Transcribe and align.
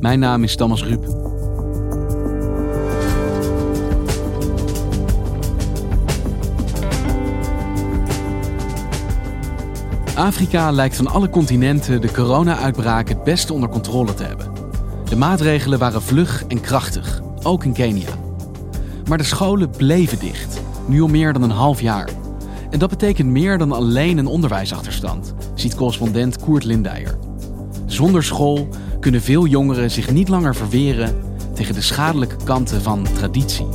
Mijn 0.00 0.18
naam 0.18 0.42
is 0.42 0.56
Thomas 0.56 0.84
Ruip. 0.84 1.04
Afrika 10.14 10.70
lijkt 10.70 10.96
van 10.96 11.06
alle 11.06 11.30
continenten 11.30 12.00
de 12.00 12.10
corona-uitbraak 12.12 13.08
het 13.08 13.24
beste 13.24 13.52
onder 13.52 13.68
controle 13.68 14.14
te 14.14 14.22
hebben. 14.22 14.52
De 15.08 15.16
maatregelen 15.16 15.78
waren 15.78 16.02
vlug 16.02 16.44
en 16.48 16.60
krachtig, 16.60 17.22
ook 17.42 17.64
in 17.64 17.72
Kenia. 17.72 18.08
Maar 19.08 19.18
de 19.18 19.24
scholen 19.24 19.70
bleven 19.70 20.18
dicht, 20.18 20.60
nu 20.86 21.02
al 21.02 21.08
meer 21.08 21.32
dan 21.32 21.42
een 21.42 21.50
half 21.50 21.80
jaar. 21.80 22.08
En 22.70 22.78
dat 22.78 22.90
betekent 22.90 23.28
meer 23.28 23.58
dan 23.58 23.72
alleen 23.72 24.18
een 24.18 24.26
onderwijsachterstand, 24.26 25.34
ziet 25.54 25.74
correspondent 25.74 26.38
Koert 26.38 26.64
Lindeyer. 26.64 27.18
Zonder 27.86 28.24
school 28.24 28.68
kunnen 29.00 29.22
veel 29.22 29.46
jongeren 29.46 29.90
zich 29.90 30.10
niet 30.10 30.28
langer 30.28 30.54
verweren 30.54 31.14
tegen 31.54 31.74
de 31.74 31.80
schadelijke 31.80 32.36
kanten 32.44 32.82
van 32.82 33.06
traditie. 33.14 33.66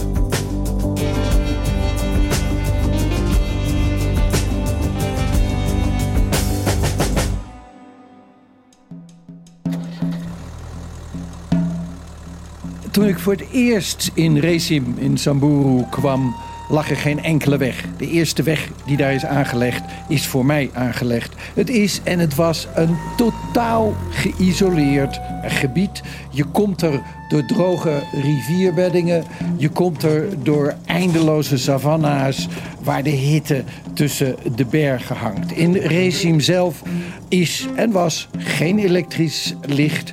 Toen 12.91 13.07
ik 13.07 13.19
voor 13.19 13.33
het 13.33 13.45
eerst 13.51 14.11
in 14.13 14.37
Resim 14.37 14.95
in 14.97 15.17
Samburu 15.17 15.85
kwam, 15.89 16.35
lag 16.71 16.89
er 16.89 16.97
geen 16.97 17.23
enkele 17.23 17.57
weg. 17.57 17.85
De 17.97 18.09
eerste 18.09 18.43
weg 18.43 18.69
die 18.85 18.97
daar 18.97 19.13
is 19.13 19.25
aangelegd, 19.25 19.83
is 20.07 20.27
voor 20.27 20.45
mij 20.45 20.69
aangelegd. 20.73 21.33
Het 21.53 21.69
is 21.69 22.01
en 22.03 22.19
het 22.19 22.35
was 22.35 22.67
een 22.75 22.97
totaal 23.17 23.95
geïsoleerd 24.09 25.19
gebied. 25.43 26.01
Je 26.29 26.43
komt 26.43 26.81
er 26.81 27.01
door 27.29 27.45
droge 27.45 28.03
rivierbeddingen. 28.11 29.23
Je 29.57 29.69
komt 29.69 30.03
er 30.03 30.43
door 30.43 30.75
eindeloze 30.85 31.57
savanna's 31.57 32.47
waar 32.83 33.03
de 33.03 33.09
hitte 33.09 33.63
tussen 33.93 34.35
de 34.55 34.65
bergen 34.65 35.15
hangt. 35.15 35.51
In 35.51 35.75
Resim 35.75 36.39
zelf 36.39 36.81
is 37.27 37.67
en 37.75 37.91
was 37.91 38.27
geen 38.37 38.79
elektrisch 38.79 39.55
licht 39.61 40.11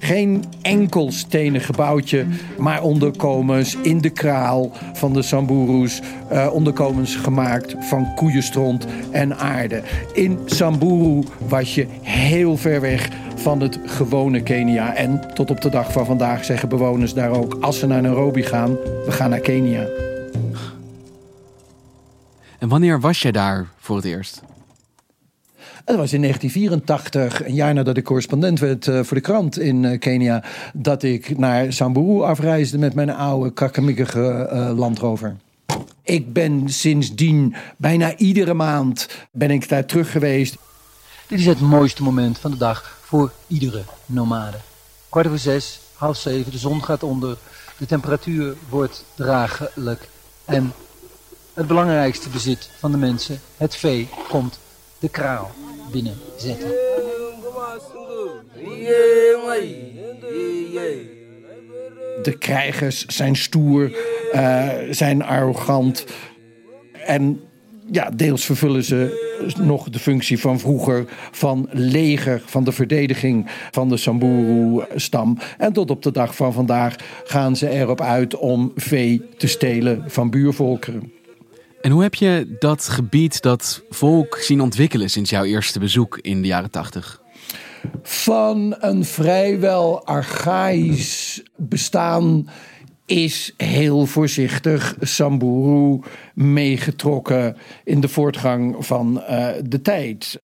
geen 0.00 0.44
enkel 0.62 1.12
stenen 1.12 1.60
gebouwtje, 1.60 2.26
maar 2.58 2.82
onderkomens 2.82 3.76
in 3.82 4.00
de 4.00 4.10
kraal 4.10 4.72
van 4.92 5.12
de 5.12 5.22
Samburu's. 5.22 6.00
Uh, 6.32 6.48
onderkomens 6.52 7.16
gemaakt 7.16 7.74
van 7.78 8.14
koeienstront 8.14 8.86
en 9.10 9.36
aarde. 9.36 9.82
In 10.12 10.38
Samburu 10.44 11.22
was 11.48 11.74
je 11.74 11.86
heel 12.02 12.56
ver 12.56 12.80
weg 12.80 13.08
van 13.34 13.60
het 13.60 13.78
gewone 13.84 14.42
Kenia. 14.42 14.94
En 14.94 15.20
tot 15.34 15.50
op 15.50 15.60
de 15.60 15.70
dag 15.70 15.92
van 15.92 16.06
vandaag 16.06 16.44
zeggen 16.44 16.68
bewoners 16.68 17.14
daar 17.14 17.30
ook... 17.30 17.56
als 17.60 17.78
ze 17.78 17.86
naar 17.86 18.02
Nairobi 18.02 18.42
gaan, 18.42 18.70
we 19.04 19.12
gaan 19.12 19.30
naar 19.30 19.40
Kenia. 19.40 19.86
En 22.58 22.68
wanneer 22.68 23.00
was 23.00 23.22
jij 23.22 23.32
daar 23.32 23.66
voor 23.78 23.96
het 23.96 24.04
eerst? 24.04 24.42
Dat 25.84 25.96
was 25.96 26.12
in 26.12 26.22
1984, 26.22 27.46
een 27.46 27.54
jaar 27.54 27.74
nadat 27.74 27.96
ik 27.96 28.04
correspondent 28.04 28.58
werd 28.58 28.86
uh, 28.86 29.02
voor 29.02 29.16
de 29.16 29.22
krant 29.22 29.58
in 29.58 29.82
uh, 29.82 29.98
Kenia, 29.98 30.44
dat 30.74 31.02
ik 31.02 31.38
naar 31.38 31.72
Samburu 31.72 32.22
afreisde 32.22 32.78
met 32.78 32.94
mijn 32.94 33.10
oude 33.10 33.52
kakkemikkige 33.52 34.50
uh, 34.52 34.78
landrover. 34.78 35.36
Ik 36.02 36.32
ben 36.32 36.68
sindsdien 36.68 37.54
bijna 37.76 38.16
iedere 38.16 38.54
maand 38.54 39.08
ben 39.32 39.50
ik 39.50 39.68
daar 39.68 39.86
terug 39.86 40.10
geweest. 40.10 40.56
Dit 41.26 41.38
is 41.38 41.46
het 41.46 41.60
mooiste 41.60 42.02
moment 42.02 42.38
van 42.38 42.50
de 42.50 42.56
dag 42.56 42.98
voor 43.02 43.32
iedere 43.46 43.82
nomade. 44.06 44.56
Kwart 45.08 45.26
over 45.26 45.38
zes, 45.38 45.80
half 45.94 46.16
zeven, 46.16 46.52
de 46.52 46.58
zon 46.58 46.84
gaat 46.84 47.02
onder, 47.02 47.36
de 47.78 47.86
temperatuur 47.86 48.54
wordt 48.68 49.04
draaglijk 49.14 50.08
en 50.44 50.72
het 51.54 51.66
belangrijkste 51.66 52.28
bezit 52.28 52.70
van 52.78 52.90
de 52.90 52.98
mensen, 52.98 53.40
het 53.56 53.76
vee, 53.76 54.08
komt 54.28 54.58
de 54.98 55.08
kraal 55.08 55.50
binnenzetten. 55.92 56.68
De 62.22 62.36
krijgers 62.38 63.06
zijn 63.06 63.36
stoer, 63.36 63.92
uh, 64.34 64.68
zijn 64.90 65.22
arrogant. 65.22 66.04
En 66.92 67.40
ja, 67.90 68.10
deels 68.10 68.44
vervullen 68.44 68.84
ze 68.84 69.28
nog 69.62 69.90
de 69.90 69.98
functie 69.98 70.38
van 70.38 70.58
vroeger 70.58 71.04
van 71.30 71.68
leger, 71.70 72.42
van 72.46 72.64
de 72.64 72.72
verdediging 72.72 73.46
van 73.70 73.88
de 73.88 73.96
Samburu-stam. 73.96 75.38
En 75.58 75.72
tot 75.72 75.90
op 75.90 76.02
de 76.02 76.12
dag 76.12 76.36
van 76.36 76.52
vandaag 76.52 76.96
gaan 77.24 77.56
ze 77.56 77.68
erop 77.68 78.00
uit 78.00 78.36
om 78.36 78.72
vee 78.74 79.28
te 79.36 79.46
stelen 79.46 80.04
van 80.06 80.30
buurvolkeren. 80.30 81.12
En 81.80 81.90
hoe 81.90 82.02
heb 82.02 82.14
je 82.14 82.56
dat 82.58 82.88
gebied, 82.88 83.42
dat 83.42 83.82
volk 83.90 84.36
zien 84.36 84.60
ontwikkelen 84.60 85.10
sinds 85.10 85.30
jouw 85.30 85.44
eerste 85.44 85.78
bezoek 85.78 86.18
in 86.18 86.42
de 86.42 86.48
jaren 86.48 86.70
tachtig? 86.70 87.22
Van 88.02 88.76
een 88.78 89.04
vrijwel 89.04 90.06
archaïs 90.06 91.42
bestaan 91.56 92.48
is 93.06 93.54
heel 93.56 94.06
voorzichtig 94.06 94.96
Samburu 95.00 96.00
meegetrokken 96.34 97.56
in 97.84 98.00
de 98.00 98.08
voortgang 98.08 98.76
van 98.78 99.22
uh, 99.30 99.48
de 99.62 99.82
tijd. 99.82 100.40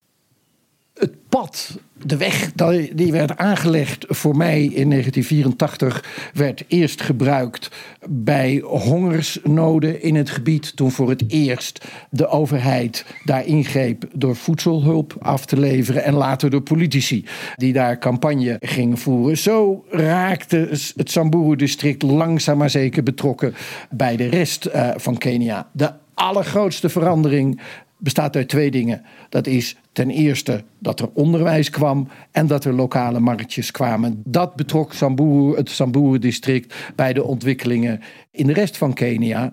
Het 0.99 1.29
pad 1.29 1.79
de 2.03 2.17
weg 2.17 2.53
die 2.93 3.13
werd 3.13 3.37
aangelegd 3.37 4.05
voor 4.09 4.37
mij 4.37 4.63
in 4.63 4.91
1984 4.91 6.31
werd 6.35 6.65
eerst 6.69 7.03
gebruikt 7.03 7.71
bij 8.09 8.63
hongersnoden 8.65 10.03
in 10.03 10.15
het 10.15 10.31
gebied. 10.31 10.77
Toen 10.77 10.91
voor 10.91 11.09
het 11.09 11.25
eerst 11.29 11.85
de 12.11 12.27
overheid 12.27 13.07
daar 13.25 13.47
ingreep 13.47 14.09
door 14.13 14.37
voedselhulp 14.37 15.17
af 15.19 15.47
te 15.47 15.59
leveren. 15.59 16.05
En 16.05 16.15
later 16.15 16.51
door 16.51 16.63
politici 16.63 17.25
die 17.55 17.73
daar 17.73 17.99
campagne 17.99 18.57
gingen 18.61 18.99
voeren. 18.99 19.39
Zo 19.39 19.85
raakte 19.91 20.69
het 20.97 21.11
Samburu-district 21.11 22.03
langzaam 22.03 22.59
maar 22.59 22.71
zeker 22.71 23.03
betrokken 23.03 23.55
bij 23.91 24.17
de 24.17 24.27
rest 24.27 24.65
eh, 24.65 24.91
van 24.97 25.19
Kenia. 25.19 25.69
De 25.73 25.93
allergrootste 26.15 26.89
verandering 26.89 27.61
bestaat 27.99 28.37
uit 28.37 28.49
twee 28.49 28.71
dingen. 28.71 29.05
Dat 29.29 29.47
is 29.47 29.77
ten 29.97 30.11
eerste 30.11 30.65
dat 30.79 31.01
er 31.01 31.09
onderwijs 31.13 31.71
kwam 31.71 32.09
en 32.31 32.47
dat 32.47 32.65
er 32.65 32.73
lokale 32.73 33.21
marktjes 33.21 33.71
kwamen. 33.71 34.23
Dat 34.25 34.57
betrok 34.57 34.93
Samburu, 34.93 35.57
het 35.57 35.71
Samburu-district 35.71 36.75
bij 36.95 37.13
de 37.13 37.25
ontwikkelingen 37.25 38.01
in 38.31 38.47
de 38.47 38.53
rest 38.53 38.77
van 38.77 38.93
Kenia, 38.93 39.53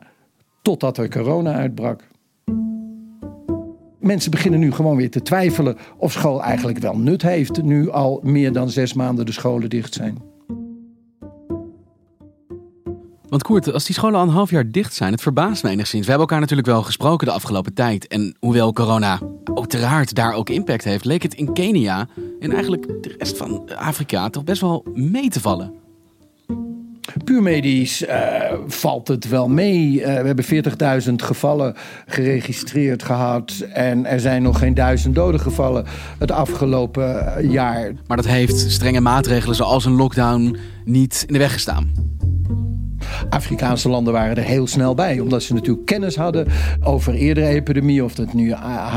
totdat 0.62 0.98
er 0.98 1.10
corona 1.10 1.54
uitbrak. 1.54 2.08
Mensen 4.00 4.32
beginnen 4.32 4.60
nu 4.60 4.72
gewoon 4.72 4.96
weer 4.96 5.12
te 5.12 5.22
twijfelen 5.22 5.78
of 5.98 6.12
school 6.12 6.44
eigenlijk 6.44 6.78
wel 6.78 6.98
nut 6.98 7.22
heeft, 7.22 7.62
nu 7.62 7.90
al 7.90 8.20
meer 8.24 8.52
dan 8.52 8.70
zes 8.70 8.94
maanden 8.94 9.26
de 9.26 9.32
scholen 9.32 9.70
dicht 9.70 9.94
zijn. 9.94 10.33
Want 13.34 13.46
Koert, 13.46 13.74
als 13.74 13.86
die 13.86 13.96
scholen 13.96 14.20
al 14.20 14.26
een 14.26 14.34
half 14.34 14.50
jaar 14.50 14.72
dicht 14.72 14.94
zijn, 14.94 15.12
het 15.12 15.22
verbaast 15.22 15.64
me 15.64 15.70
enigszins. 15.70 16.06
We 16.06 16.10
hebben 16.10 16.28
elkaar 16.28 16.40
natuurlijk 16.40 16.68
wel 16.68 16.84
gesproken 16.84 17.28
de 17.28 17.34
afgelopen 17.34 17.74
tijd. 17.74 18.08
En 18.08 18.36
hoewel 18.40 18.74
corona 18.74 19.20
uiteraard 19.56 20.16
daar 20.16 20.34
ook 20.34 20.50
impact 20.50 20.84
heeft, 20.84 21.06
leek 21.06 21.24
het 21.24 21.34
in 21.34 21.54
Kenia 21.54 22.08
en 22.40 22.52
eigenlijk 22.52 22.88
de 22.88 23.16
rest 23.18 23.38
van 23.38 23.70
Afrika 23.76 24.30
toch 24.30 24.44
best 24.44 24.62
wel 24.62 24.86
mee 24.94 25.30
te 25.30 25.40
vallen. 25.40 25.74
Puur 27.24 27.42
medisch 27.42 28.02
uh, 28.02 28.54
valt 28.68 29.08
het 29.08 29.30
wel 29.30 29.48
mee. 29.48 29.94
Uh, 29.94 30.06
we 30.06 30.28
hebben 30.28 30.46
40.000 31.08 31.14
gevallen 31.16 31.76
geregistreerd 32.08 33.04
gehad. 33.04 33.66
En 33.74 34.06
er 34.06 34.20
zijn 34.20 34.44
nog 34.44 34.60
geen 34.60 34.74
duizend 34.74 35.16
doden 35.16 35.40
gevallen 35.40 35.86
het 36.20 36.32
afgelopen 36.32 37.36
jaar. 37.50 37.94
Maar 38.08 38.18
dat 38.18 38.28
heeft 38.28 38.72
strenge 38.72 39.02
maatregelen 39.02 39.56
zoals 39.56 39.86
een 39.86 39.96
lockdown 39.96 40.58
niet 40.86 41.24
in 41.28 41.34
de 41.34 41.40
weg 41.40 41.54
gestaan. 41.54 41.92
Afrikaanse 43.30 43.90
landen 43.90 44.14
waren 44.14 44.36
er 44.36 44.44
heel 44.44 44.68
snel 44.68 44.96
bij, 44.96 45.20
omdat 45.20 45.44
ze 45.44 45.54
natuurlijk 45.54 45.86
kennis 45.86 46.16
hadden 46.16 46.48
over 46.84 47.14
eerdere 47.14 47.48
epidemieën, 47.48 48.04
of 48.04 48.16
dat 48.16 48.34
nu 48.34 48.54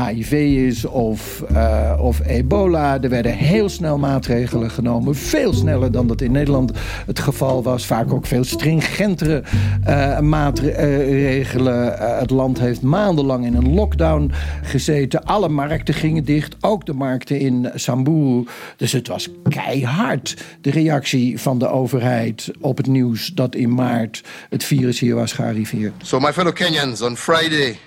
HIV 0.07 0.31
is 0.67 0.85
of, 0.85 1.43
uh, 1.51 1.93
of 1.99 2.19
ebola. 2.25 3.01
Er 3.01 3.09
werden 3.09 3.31
heel 3.31 3.69
snel 3.69 3.97
maatregelen 3.97 4.71
genomen, 4.71 5.15
veel 5.15 5.53
sneller 5.53 5.91
dan 5.91 6.07
dat 6.07 6.21
in 6.21 6.31
Nederland 6.31 6.71
het 7.05 7.19
geval 7.19 7.63
was. 7.63 7.85
Vaak 7.85 8.13
ook 8.13 8.25
veel 8.25 8.43
stringentere 8.43 9.43
uh, 9.87 10.19
maatregelen. 10.19 11.85
Uh, 11.85 12.19
het 12.19 12.29
land 12.29 12.59
heeft 12.59 12.81
maandenlang 12.81 13.45
in 13.45 13.55
een 13.55 13.73
lockdown 13.73 14.31
gezeten. 14.61 15.23
Alle 15.23 15.49
markten 15.49 15.93
gingen 15.93 16.25
dicht, 16.25 16.55
ook 16.61 16.85
de 16.85 16.93
markten 16.93 17.39
in 17.39 17.71
Samburu. 17.75 18.45
Dus 18.77 18.91
het 18.91 19.07
was 19.07 19.29
keihard 19.49 20.37
de 20.61 20.69
reactie 20.69 21.39
van 21.39 21.59
de 21.59 21.67
overheid 21.67 22.51
op 22.61 22.77
het 22.77 22.87
nieuws 22.87 23.27
dat 23.27 23.55
in 23.55 23.73
maart 23.73 24.06
het 24.49 24.63
virus 24.63 24.99
hier 24.99 25.15
was 25.15 25.33
gearriveerd. 25.33 25.93
So 26.03 26.19
my 26.19 26.33
fellow 26.33 26.53
Kenyans, 26.53 27.01
on 27.01 27.15
Friday, 27.15 27.79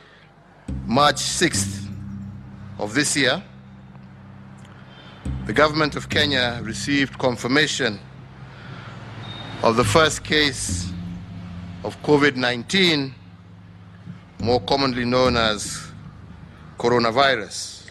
March 0.87 1.21
6th 1.21 1.89
of 2.77 2.93
this 2.93 3.15
year, 3.15 3.43
the 5.47 5.53
government 5.53 5.97
of 5.97 6.09
Kenya 6.09 6.61
received 6.63 7.19
confirmation 7.19 7.99
of 9.63 9.77
the 9.77 9.85
first 9.85 10.23
case 10.23 10.91
of 11.83 11.97
COVID-19, 12.03 13.13
more 14.43 14.61
commonly 14.61 15.05
known 15.05 15.37
as 15.37 15.93
coronavirus. 16.79 17.85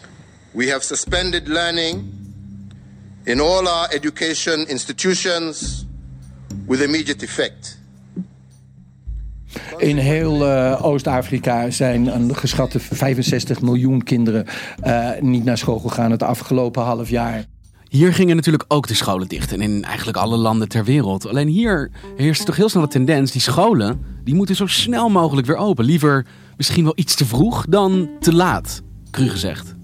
We 0.54 0.68
have 0.68 0.82
suspended 0.82 1.48
learning 1.48 2.12
in 3.26 3.40
all 3.40 3.68
our 3.68 3.88
education 3.92 4.66
institutions 4.68 5.86
with 6.66 6.82
immediate 6.82 7.22
effect. 7.22 7.76
In 9.76 9.96
heel 9.96 10.46
uh, 10.46 10.84
Oost-Afrika 10.84 11.70
zijn 11.70 12.06
een 12.06 12.36
geschatte 12.36 12.80
65 12.80 13.60
miljoen 13.60 14.02
kinderen 14.02 14.46
uh, 14.86 15.08
niet 15.20 15.44
naar 15.44 15.58
school 15.58 15.78
gegaan 15.78 16.10
het 16.10 16.22
afgelopen 16.22 16.82
half 16.82 17.08
jaar. 17.08 17.44
Hier 17.88 18.14
gingen 18.14 18.36
natuurlijk 18.36 18.64
ook 18.68 18.88
de 18.88 18.94
scholen 18.94 19.28
dicht 19.28 19.52
en 19.52 19.60
in 19.60 19.84
eigenlijk 19.84 20.16
alle 20.16 20.36
landen 20.36 20.68
ter 20.68 20.84
wereld. 20.84 21.26
Alleen 21.26 21.48
hier 21.48 21.90
heerst 22.16 22.46
toch 22.46 22.56
heel 22.56 22.68
snel 22.68 22.82
de 22.82 22.88
tendens, 22.88 23.32
die 23.32 23.40
scholen 23.40 24.00
die 24.24 24.34
moeten 24.34 24.56
zo 24.56 24.66
snel 24.66 25.08
mogelijk 25.08 25.46
weer 25.46 25.56
open. 25.56 25.84
Liever 25.84 26.26
misschien 26.56 26.84
wel 26.84 26.92
iets 26.96 27.14
te 27.14 27.26
vroeg 27.26 27.66
dan 27.68 28.10
te 28.20 28.34
laat, 28.34 28.82
cru 29.10 29.28
gezegd. 29.28 29.78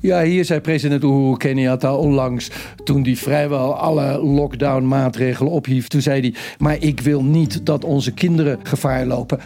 Ja, 0.00 0.22
hier 0.22 0.44
zei 0.44 0.60
president 0.60 1.02
Uhuru 1.02 1.36
Kenyatta 1.36 1.96
onlangs... 1.96 2.50
toen 2.84 3.02
hij 3.02 3.16
vrijwel 3.16 3.74
alle 3.74 4.18
lockdown-maatregelen 4.22 5.52
ophief... 5.52 5.88
toen 5.88 6.00
zei 6.00 6.20
hij, 6.20 6.34
maar 6.58 6.82
ik 6.82 7.00
wil 7.00 7.24
niet 7.24 7.66
dat 7.66 7.84
onze 7.84 8.12
kinderen 8.12 8.58
gevaar 8.62 9.06
lopen. 9.06 9.38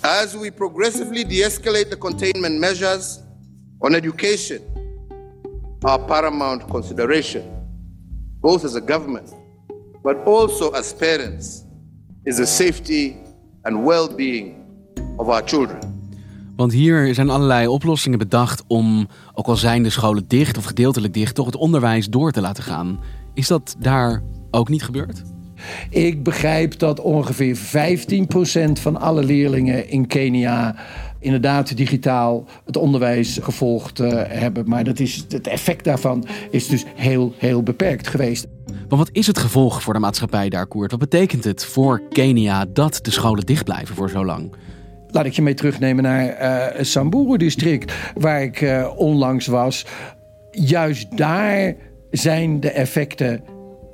As 0.00 0.34
we 0.40 0.52
progressively 0.52 1.24
de-escalate 1.24 1.88
the 1.88 1.98
containment 1.98 2.58
measures 2.58 3.20
on 3.78 3.94
education... 3.94 4.58
our 5.80 6.00
paramount 6.00 6.64
consideration, 6.64 7.42
both 8.40 8.64
as 8.64 8.74
a 8.74 8.82
government... 8.86 9.34
but 10.02 10.16
also 10.24 10.70
as 10.70 10.94
parents, 10.94 11.64
is 12.24 12.36
the 12.36 12.46
safety 12.46 13.16
and 13.62 13.84
well-being 13.84 14.54
of 15.16 15.28
our 15.28 15.42
children. 15.44 15.93
Want 16.56 16.72
hier 16.72 17.14
zijn 17.14 17.30
allerlei 17.30 17.66
oplossingen 17.66 18.18
bedacht 18.18 18.64
om, 18.66 19.08
ook 19.32 19.46
al 19.46 19.56
zijn 19.56 19.82
de 19.82 19.90
scholen 19.90 20.24
dicht 20.28 20.58
of 20.58 20.64
gedeeltelijk 20.64 21.14
dicht, 21.14 21.34
toch 21.34 21.46
het 21.46 21.56
onderwijs 21.56 22.08
door 22.08 22.32
te 22.32 22.40
laten 22.40 22.64
gaan. 22.64 23.00
Is 23.34 23.46
dat 23.46 23.76
daar 23.78 24.22
ook 24.50 24.68
niet 24.68 24.82
gebeurd? 24.82 25.22
Ik 25.90 26.22
begrijp 26.22 26.78
dat 26.78 27.00
ongeveer 27.00 27.56
15% 27.56 27.60
van 28.72 29.00
alle 29.00 29.24
leerlingen 29.24 29.88
in 29.88 30.06
Kenia 30.06 30.76
inderdaad 31.18 31.76
digitaal 31.76 32.44
het 32.64 32.76
onderwijs 32.76 33.38
gevolgd 33.42 34.00
uh, 34.00 34.22
hebben. 34.26 34.68
Maar 34.68 34.84
dat 34.84 34.98
is, 34.98 35.24
het 35.28 35.46
effect 35.46 35.84
daarvan 35.84 36.26
is 36.50 36.66
dus 36.68 36.84
heel, 36.94 37.34
heel 37.36 37.62
beperkt 37.62 38.08
geweest. 38.08 38.46
Maar 38.88 38.98
wat 38.98 39.10
is 39.12 39.26
het 39.26 39.38
gevolg 39.38 39.82
voor 39.82 39.92
de 39.92 39.98
maatschappij 39.98 40.48
daar, 40.48 40.66
Koert? 40.66 40.90
Wat 40.90 41.00
betekent 41.00 41.44
het 41.44 41.64
voor 41.64 42.02
Kenia 42.08 42.64
dat 42.72 42.98
de 43.02 43.10
scholen 43.10 43.46
dicht 43.46 43.64
blijven 43.64 43.94
voor 43.94 44.10
zo 44.10 44.24
lang? 44.24 44.52
Laat 45.14 45.26
ik 45.26 45.32
je 45.32 45.42
mee 45.42 45.54
terugnemen 45.54 46.02
naar 46.02 46.42
uh, 46.42 46.82
Samburu-district, 46.82 47.92
waar 48.14 48.42
ik 48.42 48.60
uh, 48.60 48.90
onlangs 48.96 49.46
was. 49.46 49.86
Juist 50.50 51.16
daar 51.16 51.74
zijn 52.10 52.60
de 52.60 52.70
effecten 52.70 53.44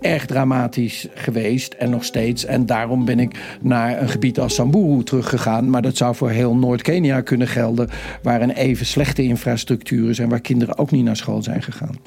erg 0.00 0.26
dramatisch 0.26 1.08
geweest 1.14 1.72
en 1.72 1.90
nog 1.90 2.04
steeds. 2.04 2.44
En 2.44 2.66
daarom 2.66 3.04
ben 3.04 3.18
ik 3.18 3.38
naar 3.60 4.02
een 4.02 4.08
gebied 4.08 4.38
als 4.38 4.54
Samburu 4.54 5.02
teruggegaan. 5.02 5.70
Maar 5.70 5.82
dat 5.82 5.96
zou 5.96 6.14
voor 6.14 6.30
heel 6.30 6.56
Noord-Kenia 6.56 7.20
kunnen 7.20 7.48
gelden, 7.48 7.88
waar 8.22 8.42
een 8.42 8.50
even 8.50 8.86
slechte 8.86 9.22
infrastructuur 9.22 10.10
is 10.10 10.18
en 10.18 10.28
waar 10.28 10.40
kinderen 10.40 10.78
ook 10.78 10.90
niet 10.90 11.04
naar 11.04 11.16
school 11.16 11.42
zijn 11.42 11.62
gegaan. 11.62 11.98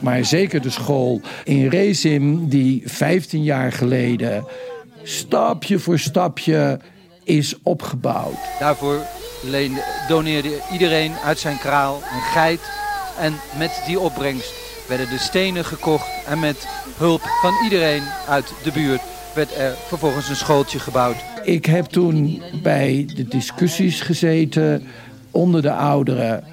Maar 0.00 0.24
zeker 0.24 0.62
de 0.62 0.70
school 0.70 1.20
in 1.44 1.66
Rezim, 1.66 2.48
die 2.48 2.82
15 2.84 3.42
jaar 3.42 3.72
geleden 3.72 4.44
stapje 5.08 5.78
voor 5.78 5.98
stapje 5.98 6.80
is 7.24 7.54
opgebouwd. 7.62 8.36
Daarvoor 8.58 9.00
doneerde 10.08 10.60
iedereen 10.72 11.12
uit 11.24 11.38
zijn 11.38 11.58
kraal 11.58 11.94
een 11.94 12.20
geit. 12.20 12.60
En 13.18 13.34
met 13.58 13.82
die 13.86 13.98
opbrengst 13.98 14.52
werden 14.88 15.08
de 15.08 15.18
stenen 15.18 15.64
gekocht. 15.64 16.08
En 16.26 16.38
met 16.38 16.68
hulp 16.96 17.20
van 17.40 17.54
iedereen 17.64 18.02
uit 18.28 18.52
de 18.64 18.72
buurt 18.72 19.00
werd 19.34 19.56
er 19.56 19.74
vervolgens 19.86 20.28
een 20.28 20.36
schooltje 20.36 20.78
gebouwd. 20.78 21.16
Ik 21.44 21.66
heb 21.66 21.84
toen 21.84 22.42
bij 22.62 23.08
de 23.14 23.24
discussies 23.24 24.00
gezeten 24.00 24.86
onder 25.30 25.62
de 25.62 25.72
ouderen 25.72 26.44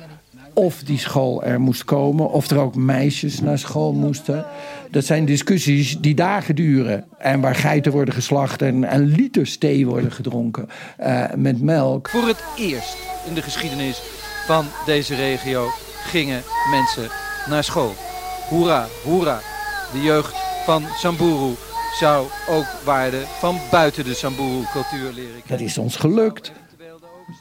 of 0.56 0.84
die 0.84 1.00
school 1.00 1.44
er 1.44 1.62
moest 1.62 1.86
komen, 1.86 2.30
of 2.30 2.50
er 2.50 2.58
ook 2.58 2.76
meisjes 2.76 3.42
naar 3.42 3.60
school 3.60 3.94
moesten. 3.94 4.46
Dat 4.92 5.06
zijn 5.06 5.26
discussies 5.26 6.00
die 6.00 6.16
dagen 6.16 6.56
duren 6.56 7.06
en 7.18 7.42
waar 7.42 7.56
geiten 7.56 7.92
worden 7.92 8.14
geslacht 8.14 8.62
en, 8.62 8.84
en 8.84 9.06
liters 9.06 9.58
thee 9.58 9.88
worden 9.88 10.12
gedronken 10.12 10.70
uh, 11.00 11.24
met 11.36 11.62
melk. 11.62 12.10
Voor 12.10 12.28
het 12.28 12.44
eerst 12.58 12.98
in 13.28 13.34
de 13.34 13.42
geschiedenis 13.42 14.02
van 14.46 14.66
deze 14.86 15.16
regio 15.16 15.68
gingen 16.04 16.42
mensen 16.72 17.10
naar 17.50 17.64
school. 17.64 17.94
Hoera, 18.50 18.88
hoera. 19.04 19.40
De 19.94 20.02
jeugd 20.02 20.36
van 20.66 20.84
Samburu 20.98 21.54
zou 22.00 22.28
ook 22.50 22.66
waarde 22.84 23.22
van 23.40 23.60
buiten 23.72 24.04
de 24.04 24.14
Samburu-cultuur 24.14 25.12
leren 25.14 25.42
Dat 25.48 25.60
is 25.60 25.78
ons 25.78 25.96
gelukt 25.96 26.52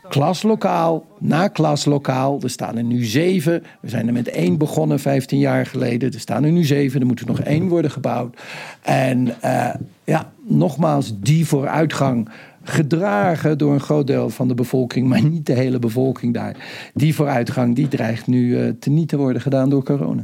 klaslokaal 0.08 1.06
na 1.18 1.48
klaslokaal. 1.48 2.40
Er 2.42 2.50
staan 2.50 2.76
er 2.76 2.84
nu 2.84 3.04
zeven. 3.04 3.62
We 3.80 3.88
zijn 3.88 4.06
er 4.06 4.12
met 4.12 4.28
één 4.28 4.58
begonnen 4.58 4.98
15 4.98 5.38
jaar 5.38 5.66
geleden. 5.66 6.12
Er 6.12 6.20
staan 6.20 6.44
er 6.44 6.52
nu 6.52 6.64
zeven. 6.64 7.00
Er 7.00 7.06
moet 7.06 7.20
er 7.20 7.26
nog 7.26 7.40
één 7.40 7.68
worden 7.68 7.90
gebouwd. 7.90 8.36
En 8.82 9.26
uh, 9.44 9.74
ja, 10.04 10.32
nogmaals, 10.46 11.14
die 11.20 11.46
vooruitgang 11.46 12.28
gedragen 12.62 13.58
door 13.58 13.72
een 13.72 13.80
groot 13.80 14.06
deel 14.06 14.30
van 14.30 14.48
de 14.48 14.54
bevolking, 14.54 15.08
maar 15.08 15.24
niet 15.24 15.46
de 15.46 15.52
hele 15.52 15.78
bevolking 15.78 16.34
daar. 16.34 16.56
Die 16.94 17.14
vooruitgang 17.14 17.74
die 17.74 17.88
dreigt 17.88 18.26
nu 18.26 18.58
uh, 18.58 18.70
teniet 18.78 19.08
te 19.08 19.16
worden 19.16 19.42
gedaan 19.42 19.70
door 19.70 19.82
corona. 19.82 20.22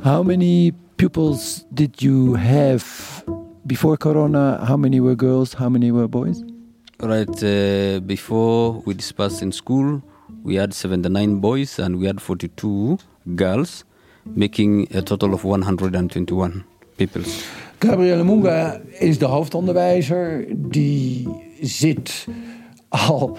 How 0.00 0.26
many 0.26 0.72
pupils 0.96 1.64
did 1.68 2.00
you 2.00 2.38
have 2.38 2.84
before 3.62 3.96
corona? 3.96 4.66
How 4.66 4.78
many 4.78 5.00
were 5.00 5.14
girls? 5.16 5.54
How 5.54 5.70
many 5.70 5.92
were 5.92 6.08
boys? 6.08 6.42
Right 7.02 7.42
uh, 7.42 8.00
before 8.00 8.82
we 8.84 8.94
dispersed 8.94 9.42
in 9.42 9.52
school, 9.52 10.02
we 10.42 10.54
had 10.54 10.72
79 10.72 11.40
boys 11.40 11.78
and 11.78 11.98
we 11.98 12.06
had 12.06 12.20
42 12.20 12.98
girls, 13.34 13.84
making 14.24 14.88
a 14.94 15.02
total 15.02 15.34
of 15.34 15.44
121 15.44 16.64
people. 16.96 17.22
Gabriele 17.80 18.24
Munga 18.24 18.80
is 19.00 19.18
de 19.18 19.24
hoofdonderwijzer. 19.24 20.46
Die 20.56 21.28
zit 21.60 22.26
al 22.88 23.38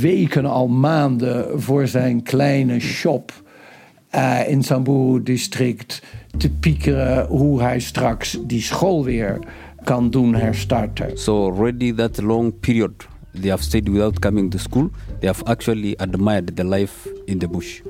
weken, 0.00 0.46
al 0.46 0.68
maanden 0.68 1.60
voor 1.60 1.86
zijn 1.86 2.22
kleine 2.22 2.80
shop 2.80 3.32
uh, 4.14 4.48
in 4.48 4.62
Samburu 4.62 5.22
district 5.22 6.02
te 6.38 6.50
piekeren 6.50 7.26
hoe 7.26 7.62
hij 7.62 7.80
straks 7.80 8.38
die 8.46 8.62
school 8.62 9.04
weer 9.04 9.38
kan 9.84 10.10
doen 10.10 10.34
herstarten. 10.34 11.18
So 11.18 11.44
already 11.44 11.94
that 11.94 12.22
long 12.22 12.60
period 12.60 12.92
they 13.40 13.50
have 13.50 13.62
stayed 13.62 13.88
without 13.88 14.18
coming 14.18 14.50
to 14.50 14.58
school, 14.58 14.90
they 15.20 15.28
have 15.28 15.42
actually 15.44 15.94
admired 15.96 16.56
the 16.56 16.64
life 16.64 17.08
in 17.24 17.38
the 17.38 17.48
bush. 17.48 17.80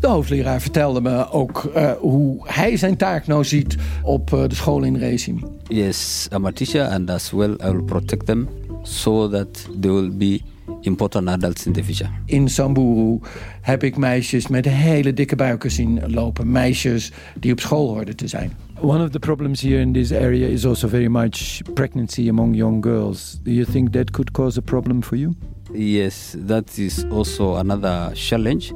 De 0.00 0.06
hoofdleraar 0.06 0.60
vertelde 0.60 1.00
me 1.00 1.30
ook 1.30 1.70
uh, 1.76 1.92
hoe 1.92 2.36
hij 2.42 2.76
zijn 2.76 2.96
taak 2.96 3.26
nou 3.26 3.44
ziet 3.44 3.76
op 4.02 4.30
uh, 4.32 4.48
de 4.48 4.54
school 4.54 4.82
in 4.82 4.96
Resim. 4.96 5.44
Yes, 5.68 6.28
I'm 6.32 6.46
a 6.46 6.52
teacher 6.52 6.86
and 6.86 7.10
as 7.10 7.30
well 7.30 7.56
I 7.64 7.70
will 7.70 7.82
protect 7.82 8.26
them 8.26 8.48
so 8.82 9.28
that 9.28 9.68
they 9.80 9.90
will 9.90 10.16
be 10.16 10.40
important 10.80 11.28
adults 11.28 11.66
in 11.66 11.72
the 11.72 11.84
future. 11.84 12.10
In 12.24 12.48
Samburu 12.48 13.18
heb 13.60 13.82
ik 13.82 13.96
meisjes 13.96 14.48
met 14.48 14.64
hele 14.64 15.14
dikke 15.14 15.36
buiken 15.36 15.70
zien 15.70 16.00
lopen. 16.06 16.52
Meisjes 16.52 17.12
die 17.40 17.52
op 17.52 17.60
school 17.60 17.88
hoorden 17.88 18.16
te 18.16 18.28
zijn. 18.28 18.52
One 18.84 19.00
of 19.00 19.12
the 19.12 19.20
problems 19.20 19.60
here 19.62 19.80
in 19.80 19.94
this 19.94 20.12
area 20.12 20.46
is 20.46 20.66
also 20.66 20.88
very 20.88 21.08
much 21.08 21.62
pregnancy 21.74 22.28
among 22.28 22.52
young 22.52 22.82
girls. 22.82 23.40
Do 23.42 23.50
you 23.50 23.64
think 23.64 23.92
that 23.92 24.12
could 24.12 24.34
cause 24.34 24.58
a 24.58 24.62
problem 24.62 25.00
for 25.00 25.16
you? 25.16 25.34
Yes, 25.72 26.36
that 26.38 26.78
is 26.78 27.06
also 27.10 27.56
another 27.56 28.12
challenge 28.14 28.74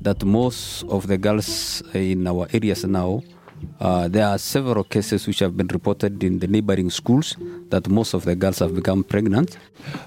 that 0.00 0.24
most 0.24 0.84
of 0.84 1.08
the 1.08 1.18
girls 1.18 1.82
in 1.92 2.26
our 2.26 2.48
areas 2.54 2.84
now 2.86 3.22
uh, 3.80 4.08
there 4.08 4.26
are 4.28 4.38
several 4.38 4.82
cases 4.82 5.26
which 5.26 5.40
have 5.40 5.58
been 5.58 5.68
reported 5.68 6.24
in 6.24 6.38
the 6.38 6.46
neighboring 6.46 6.88
schools 6.88 7.36
that 7.68 7.86
most 7.90 8.14
of 8.14 8.24
the 8.24 8.34
girls 8.34 8.60
have 8.60 8.74
become 8.74 9.04
pregnant. 9.04 9.58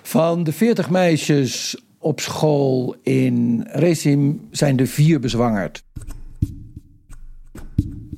Van 0.01 0.43
de 0.43 0.51
40 0.51 0.89
meisjes 0.89 1.77
op 1.99 2.19
school 2.19 2.95
in 3.03 3.67
Resim 3.71 4.47
zijn 4.51 4.79
er 4.79 4.87
vier 4.87 5.19
bezwangerd. 5.19 5.83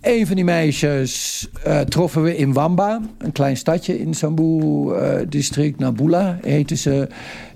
Een 0.05 0.27
van 0.27 0.35
die 0.35 0.43
meisjes 0.43 1.47
uh, 1.67 1.79
troffen 1.79 2.23
we 2.23 2.37
in 2.37 2.53
Wamba, 2.53 3.01
een 3.17 3.31
klein 3.31 3.57
stadje 3.57 3.99
in 3.99 4.13
Sambu-district, 4.13 5.73
uh, 5.73 5.79
Nabula 5.79 6.37
heette 6.41 6.75
ze. 6.75 7.07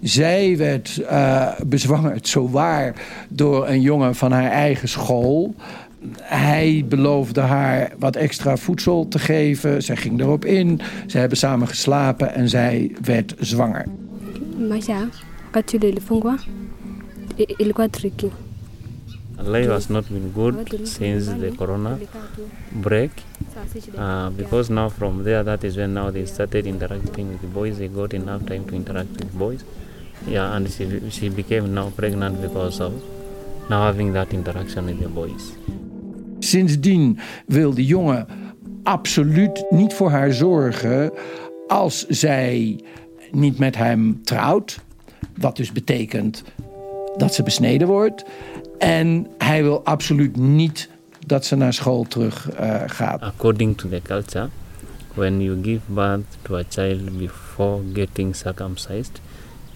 Zij 0.01 0.57
werd 0.57 1.01
uh, 1.01 1.51
bezwangerd, 1.67 2.27
zowaar, 2.27 2.93
door 3.29 3.67
een 3.67 3.81
jongen 3.81 4.15
van 4.15 4.31
haar 4.31 4.51
eigen 4.51 4.87
school. 4.87 5.55
Hij 6.21 6.85
beloofde 6.89 7.41
haar 7.41 7.91
wat 7.99 8.15
extra 8.15 8.57
voedsel 8.57 9.07
te 9.07 9.19
geven. 9.19 9.83
Zij 9.83 9.95
ging 9.95 10.19
erop 10.19 10.45
in. 10.45 10.81
Ze 11.07 11.17
hebben 11.17 11.37
samen 11.37 11.67
geslapen 11.67 12.33
en 12.33 12.49
zij 12.49 12.91
werd 13.01 13.35
zwanger. 13.39 13.85
Masha, 14.69 15.07
ilikuwa 17.35 17.87
tricky. 17.89 18.29
Life 19.41 19.69
has 19.69 19.89
not 19.89 20.07
been 20.09 20.31
good 20.31 20.87
since 20.87 21.27
the 21.27 21.55
corona 21.57 21.99
break. 22.71 23.11
Uh, 23.97 24.29
because 24.29 24.69
now 24.69 24.89
from 24.89 25.23
there 25.23 25.43
that 25.43 25.63
is 25.63 25.77
when 25.77 25.93
now 25.93 26.11
they 26.11 26.25
started 26.25 26.67
interacting 26.67 27.29
with 27.29 27.41
the 27.41 27.47
boys. 27.47 27.77
They 27.77 27.87
got 27.87 28.13
enough 28.13 28.45
time 28.45 28.65
to 28.65 28.75
interact 28.75 29.11
with 29.11 29.37
boys. 29.37 29.63
Yeah 30.27 30.55
and 30.55 30.69
she, 30.69 31.09
she 31.09 31.29
became 31.29 31.73
now 31.73 31.89
pregnant 31.91 32.41
because 32.41 32.81
of 32.81 32.93
now 33.69 33.83
having 33.83 34.13
that 34.13 34.33
interaction 34.33 34.85
with 34.85 34.99
the 34.99 35.07
boys. 35.07 35.55
Sindsdien 36.39 37.19
wil 37.45 37.73
de 37.73 37.85
jongen 37.85 38.27
absoluut 38.83 39.65
niet 39.69 39.93
voor 39.93 40.09
haar 40.09 40.33
zorgen 40.33 41.11
als 41.67 42.05
zij 42.07 42.79
niet 43.31 43.59
met 43.59 43.75
hem 43.75 44.23
trouwt. 44.23 44.79
Wat 45.37 45.55
dus 45.55 45.71
betekent 45.71 46.43
dat 47.19 47.33
ze 47.33 47.43
besneden 47.43 47.87
wordt. 47.87 48.23
En 48.77 49.27
hij 49.37 49.63
wil 49.63 49.83
absoluut 49.83 50.37
niet 50.37 50.89
dat 51.25 51.45
ze 51.45 51.55
naar 51.55 51.73
school 51.73 52.05
terug 52.07 52.49
uh, 52.59 52.81
gaat. 52.85 53.21
According 53.21 53.77
to 53.77 53.89
the 53.89 54.01
culture, 54.03 54.49
when 55.13 55.41
you 55.41 55.59
give 55.63 55.81
birth 55.85 56.37
to 56.41 56.55
a 56.55 56.63
child 56.69 57.17
before 57.17 57.81
getting 57.93 58.35
circumcised, 58.35 59.21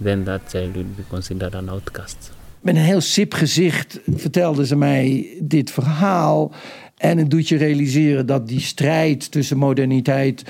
then 0.03 0.23
that 0.23 0.41
child 0.47 0.73
will 0.73 0.85
be 0.95 1.03
considered 1.07 1.55
an 1.55 1.69
outcast. 1.69 2.31
Met 2.61 2.75
een 2.75 2.81
heel 2.81 3.01
sip 3.01 3.33
gezicht 3.33 3.99
vertelde 4.15 4.65
ze 4.65 4.75
mij 4.75 5.27
dit 5.41 5.71
verhaal. 5.71 6.51
En 6.97 7.17
het 7.17 7.29
doet 7.29 7.47
je 7.47 7.57
realiseren 7.57 8.25
dat 8.25 8.47
die 8.47 8.59
strijd 8.59 9.31
tussen 9.31 9.57
moderniteit 9.57 10.43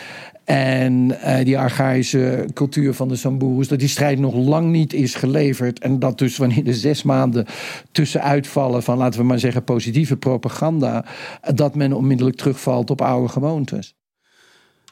en 0.43 0.93
uh, 1.11 1.43
die 1.43 1.59
archaïsche 1.59 2.45
cultuur 2.53 2.93
van 2.93 3.07
de 3.07 3.15
Samburus, 3.15 3.67
dat 3.67 3.79
die 3.79 3.87
strijd 3.87 4.19
nog 4.19 4.35
lang 4.35 4.71
niet 4.71 4.93
is 4.93 5.15
geleverd. 5.15 5.79
En 5.79 5.99
dat 5.99 6.17
dus 6.17 6.37
wanneer 6.37 6.63
de 6.63 6.73
zes 6.73 7.03
maanden 7.03 7.45
tussen 7.91 8.21
uitvallen 8.21 8.83
van, 8.83 8.97
laten 8.97 9.19
we 9.19 9.25
maar 9.25 9.39
zeggen, 9.39 9.63
positieve 9.63 10.17
propaganda, 10.17 11.05
dat 11.53 11.75
men 11.75 11.93
onmiddellijk 11.93 12.37
terugvalt 12.37 12.89
op 12.89 13.01
oude 13.01 13.29
gewoontes. 13.29 13.95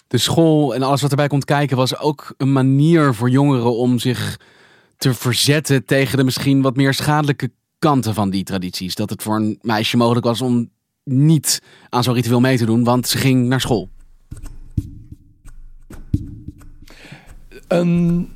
De 0.08 0.17
school 0.17 0.75
en 0.75 0.81
alles 0.81 1.01
wat 1.01 1.12
erbij 1.12 1.27
komt 1.27 1.46
kijken 1.46 1.77
was 1.77 2.00
ook 2.00 2.34
een 2.38 2.51
manier 2.51 3.13
voor 3.13 3.29
jongeren 3.29 3.75
om 3.75 4.00
zich 4.00 4.39
te 4.98 5.13
verzetten 5.13 5.86
tegen 5.86 6.17
de 6.17 6.24
misschien 6.24 6.62
wat 6.62 6.75
meer 6.75 6.93
schadelijke 6.93 7.51
kanten 7.79 8.13
van 8.13 8.29
die 8.29 8.43
tradities. 8.43 8.96
Dat 8.96 9.10
het 9.10 9.24
voor 9.24 9.36
een 9.36 9.60
meisje 9.62 9.98
mogelijk 9.98 10.25
was 10.25 10.41
om 10.41 10.70
niet 11.03 11.62
aan 11.89 12.03
zo'n 12.03 12.13
ritueel 12.13 12.39
mee 12.39 12.58
te 12.58 12.65
doen, 12.65 12.84
want 12.84 13.08
ze 13.08 13.17
ging 13.17 13.48
naar 13.48 13.62
school. 13.62 13.89
Een 17.71 18.29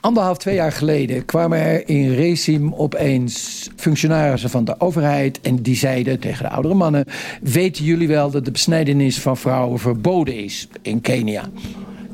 anderhalf, 0.00 0.38
twee 0.38 0.54
jaar 0.54 0.72
geleden 0.72 1.24
kwamen 1.24 1.58
er 1.58 1.88
in 1.88 2.14
Resim 2.14 2.74
opeens 2.74 3.68
functionarissen 3.76 4.50
van 4.50 4.64
de 4.64 4.80
overheid. 4.80 5.40
En 5.40 5.62
die 5.62 5.76
zeiden 5.76 6.20
tegen 6.20 6.44
de 6.44 6.50
oudere 6.50 6.74
mannen: 6.74 7.04
Weten 7.42 7.84
jullie 7.84 8.08
wel 8.08 8.30
dat 8.30 8.44
de 8.44 8.50
besnijdenis 8.50 9.20
van 9.20 9.36
vrouwen 9.36 9.78
verboden 9.78 10.34
is 10.34 10.68
in 10.82 11.00
Kenia? 11.00 11.42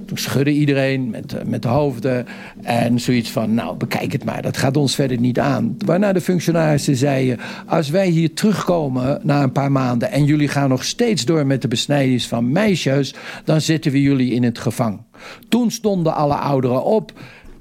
Toen 0.06 0.18
schudde 0.18 0.50
iedereen 0.50 1.10
met, 1.10 1.32
eh, 1.32 1.44
met 1.44 1.62
de 1.62 1.68
hoofden. 1.68 2.26
En 2.62 3.00
zoiets 3.00 3.30
van, 3.30 3.54
nou, 3.54 3.76
bekijk 3.76 4.12
het 4.12 4.24
maar. 4.24 4.42
Dat 4.42 4.56
gaat 4.56 4.76
ons 4.76 4.94
verder 4.94 5.18
niet 5.18 5.38
aan. 5.38 5.76
Waarna 5.84 6.12
de 6.12 6.20
functionarissen 6.20 6.96
zeiden... 6.96 7.38
als 7.66 7.90
wij 7.90 8.08
hier 8.08 8.34
terugkomen 8.34 9.20
na 9.22 9.42
een 9.42 9.52
paar 9.52 9.72
maanden... 9.72 10.10
en 10.10 10.24
jullie 10.24 10.48
gaan 10.48 10.68
nog 10.68 10.84
steeds 10.84 11.24
door 11.24 11.46
met 11.46 11.62
de 11.62 11.68
besnijdenis 11.68 12.26
van 12.26 12.52
meisjes... 12.52 13.14
dan 13.44 13.60
zetten 13.60 13.92
we 13.92 14.02
jullie 14.02 14.32
in 14.32 14.42
het 14.42 14.58
gevang. 14.58 15.00
Toen 15.48 15.70
stonden 15.70 16.14
alle 16.14 16.34
ouderen 16.34 16.84
op 16.84 17.12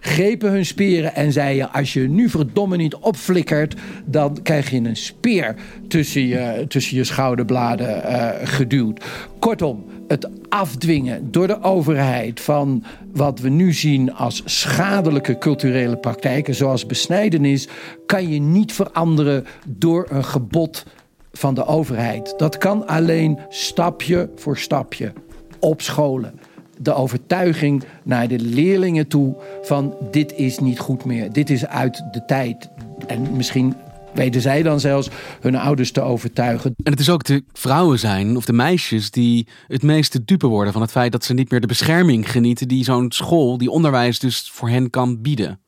grepen 0.01 0.51
hun 0.51 0.65
speren 0.65 1.15
en 1.15 1.32
zeiden: 1.32 1.74
Als 1.74 1.94
je 1.94 2.10
nu 2.10 2.30
verdomme 2.30 2.77
niet 2.77 2.96
opflikkert, 2.96 3.75
dan 4.06 4.41
krijg 4.41 4.70
je 4.70 4.77
een 4.77 4.96
speer 4.96 5.56
tussen 5.88 6.27
je, 6.27 6.65
tussen 6.68 6.98
je 6.98 7.03
schouderbladen 7.03 8.03
uh, 8.06 8.30
geduwd. 8.44 9.03
Kortom, 9.39 9.86
het 10.08 10.30
afdwingen 10.50 11.32
door 11.32 11.48
de 11.48 11.63
overheid 11.63 12.39
van 12.39 12.84
wat 13.13 13.39
we 13.39 13.50
nu 13.50 13.74
zien 13.74 14.13
als 14.13 14.41
schadelijke 14.46 15.38
culturele 15.38 15.98
praktijken, 15.98 16.56
zoals 16.56 16.86
besnijdenis, 16.86 17.68
kan 18.06 18.30
je 18.30 18.39
niet 18.39 18.74
veranderen 18.74 19.46
door 19.68 20.08
een 20.10 20.25
gebod 20.25 20.86
van 21.32 21.53
de 21.53 21.65
overheid. 21.65 22.34
Dat 22.38 22.58
kan 22.58 22.88
alleen 22.88 23.39
stapje 23.50 24.30
voor 24.36 24.58
stapje 24.58 25.13
op 25.60 25.82
scholen 25.82 26.39
de 26.81 26.93
overtuiging 26.93 27.83
naar 28.03 28.27
de 28.27 28.39
leerlingen 28.39 29.07
toe 29.07 29.35
van 29.61 29.95
dit 30.11 30.33
is 30.33 30.59
niet 30.59 30.79
goed 30.79 31.05
meer, 31.05 31.31
dit 31.31 31.50
is 31.50 31.65
uit 31.65 32.03
de 32.11 32.25
tijd. 32.25 32.69
En 33.07 33.35
misschien 33.35 33.75
weten 34.13 34.41
zij 34.41 34.63
dan 34.63 34.79
zelfs 34.79 35.09
hun 35.41 35.55
ouders 35.55 35.91
te 35.91 36.01
overtuigen. 36.01 36.73
En 36.83 36.91
het 36.91 37.00
is 37.00 37.09
ook 37.09 37.23
de 37.23 37.43
vrouwen 37.53 38.00
zijn, 38.00 38.38
of 38.38 38.45
de 38.45 38.53
meisjes, 38.53 39.11
die 39.11 39.47
het 39.67 39.83
meeste 39.83 40.23
dupe 40.23 40.47
worden 40.47 40.73
van 40.73 40.81
het 40.81 40.91
feit 40.91 41.11
dat 41.11 41.23
ze 41.23 41.33
niet 41.33 41.51
meer 41.51 41.61
de 41.61 41.67
bescherming 41.67 42.31
genieten 42.31 42.67
die 42.67 42.83
zo'n 42.83 43.11
school, 43.11 43.57
die 43.57 43.69
onderwijs 43.69 44.19
dus 44.19 44.50
voor 44.53 44.69
hen 44.69 44.89
kan 44.89 45.21
bieden. 45.21 45.59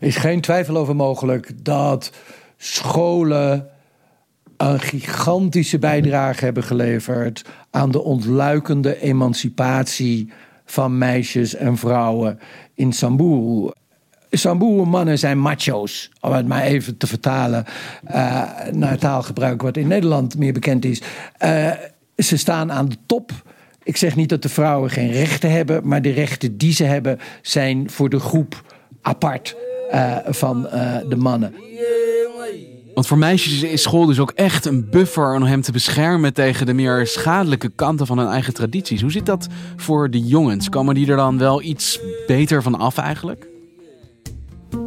Er 0.00 0.06
is 0.06 0.16
geen 0.16 0.40
twijfel 0.40 0.76
over 0.76 0.96
mogelijk 0.96 1.64
dat 1.64 2.12
scholen 2.56 3.68
een 4.58 4.80
gigantische 4.80 5.78
bijdrage 5.78 6.44
hebben 6.44 6.62
geleverd 6.62 7.44
aan 7.70 7.90
de 7.90 8.02
ontluikende 8.02 9.00
emancipatie 9.00 10.32
van 10.64 10.98
meisjes 10.98 11.54
en 11.54 11.76
vrouwen 11.76 12.38
in 12.74 12.92
Samburu. 12.92 13.70
Samburu 14.30 14.84
mannen 14.88 15.18
zijn 15.18 15.38
macho's, 15.38 16.10
om 16.20 16.32
het 16.32 16.46
maar 16.46 16.62
even 16.62 16.96
te 16.96 17.06
vertalen 17.06 17.64
uh, 18.06 18.42
naar 18.72 18.98
taalgebruik 18.98 19.62
wat 19.62 19.76
in 19.76 19.88
Nederland 19.88 20.38
meer 20.38 20.52
bekend 20.52 20.84
is. 20.84 21.02
Uh, 21.44 21.70
ze 22.16 22.36
staan 22.36 22.72
aan 22.72 22.88
de 22.88 22.96
top. 23.06 23.32
Ik 23.82 23.96
zeg 23.96 24.16
niet 24.16 24.28
dat 24.28 24.42
de 24.42 24.48
vrouwen 24.48 24.90
geen 24.90 25.10
rechten 25.10 25.50
hebben, 25.50 25.88
maar 25.88 26.02
de 26.02 26.10
rechten 26.10 26.56
die 26.56 26.72
ze 26.72 26.84
hebben 26.84 27.18
zijn 27.42 27.90
voor 27.90 28.08
de 28.08 28.18
groep 28.18 28.76
apart 29.02 29.56
uh, 29.92 30.16
van 30.26 30.62
de 31.08 31.16
mannen. 31.16 31.54
Want 32.98 33.10
voor 33.10 33.18
meisjes 33.18 33.62
is 33.62 33.82
school 33.82 34.06
dus 34.06 34.18
ook 34.18 34.30
echt 34.30 34.64
een 34.64 34.90
buffer 34.90 35.34
om 35.34 35.42
hem 35.42 35.60
te 35.60 35.72
beschermen 35.72 36.34
tegen 36.34 36.66
de 36.66 36.72
meer 36.72 37.06
schadelijke 37.06 37.68
kanten 37.68 38.06
van 38.06 38.18
hun 38.18 38.28
eigen 38.28 38.54
tradities. 38.54 39.00
Hoe 39.00 39.10
zit 39.10 39.26
dat 39.26 39.46
voor 39.76 40.10
de 40.10 40.20
jongens? 40.20 40.68
Komen 40.68 40.94
die 40.94 41.10
er 41.10 41.16
dan 41.16 41.38
wel 41.38 41.62
iets 41.62 42.00
beter 42.26 42.62
van 42.62 42.74
af 42.74 42.98
eigenlijk? 42.98 43.46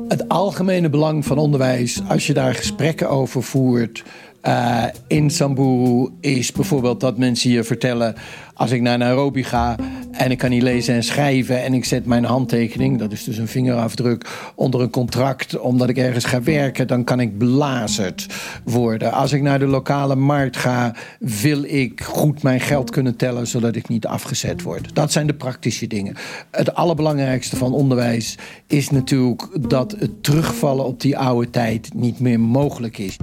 Het 0.08 0.30
algemene 0.30 0.89
belang 0.89 1.25
van 1.25 1.38
onderwijs, 1.38 2.01
als 2.08 2.27
je 2.27 2.34
daar 2.34 2.56
gesprekken 2.56 3.10
over 3.10 3.44
voert, 3.44 4.03
uh, 4.44 4.84
in 5.08 5.30
Samburu 5.30 6.10
is 6.20 6.51
bijvoorbeeld 6.51 7.00
dat 7.00 7.18
mensen 7.18 7.51
je 7.51 7.63
vertellen: 7.63 8.15
als 8.53 8.72
ik 8.72 8.82
naar 8.82 8.98
Nairobi 8.98 9.44
ga 9.44 9.75
en 10.22 10.32
ik 10.32 10.38
kan 10.38 10.50
niet 10.50 10.62
lezen 10.62 10.96
en 10.96 11.04
schrijven 11.04 11.63
en 11.63 11.74
ik 11.74 11.86
zet 11.86 12.06
mijn 12.06 12.24
handtekening, 12.24 13.00
dat 13.00 13.12
is 13.12 13.24
dus 13.24 13.38
een 13.38 13.48
vingerafdruk, 13.48 14.51
onder 14.56 14.82
een 14.82 14.90
contract 14.90 15.60
omdat 15.60 15.90
ik 15.90 15.98
ergens 15.98 16.25
ga 16.25 16.42
werken, 16.42 16.88
dan 16.88 17.04
kan 17.04 17.20
ik 17.20 17.38
belazerd 17.38 18.25
worden. 18.63 19.12
Als 19.12 19.32
ik 19.32 19.42
naar 19.42 19.60
de 19.60 19.66
lokale 19.66 20.16
markt 20.16 20.58
ga, 20.58 20.96
wil 21.20 21.63
ik 21.63 22.01
goed 22.04 22.44
mijn 22.44 22.60
geld 22.60 22.90
kunnen 22.90 23.16
tellen 23.16 23.48
zodat 23.48 23.75
ik 23.75 23.88
niet 23.88 24.06
afgezet 24.06 24.62
word. 24.62 24.96
Dat 24.96 25.12
zijn 25.12 25.28
de 25.28 25.34
praktische 25.34 25.88
dingen. 25.88 26.16
Het 26.51 26.74
allerbelangrijkste 26.74 27.56
van 27.56 27.74
onderwijs 27.74 28.38
is 28.68 28.90
natuurlijk 28.90 29.70
dat 29.70 29.96
het 30.00 30.24
terugvallen 30.24 30.86
op 30.86 31.01
die 31.01 31.18
oude 31.18 31.50
tijd 31.50 31.94
niet 31.94 32.20
meer 32.20 32.40
mogelijk 32.40 32.98
is. 32.98 33.18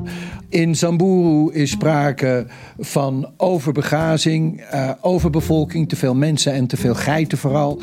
In 0.48 0.76
Zamburu 0.76 1.52
is 1.52 1.70
sprake 1.70 2.46
van 2.78 3.30
overbegazing, 3.36 4.62
uh, 4.74 4.90
overbevolking, 5.00 5.88
te 5.88 5.96
veel 5.96 6.14
mensen 6.14 6.52
en 6.52 6.66
te 6.66 6.76
veel 6.76 6.87
geiten 6.94 7.38
vooral. 7.38 7.80